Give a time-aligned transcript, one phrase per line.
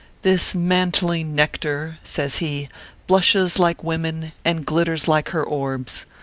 [0.23, 2.69] This mantling nectar/ says he,
[3.05, 6.07] "blushes like women and glitters like her orbs.